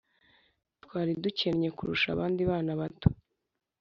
[0.83, 3.07] twari dukennye kurusha abandi bana bato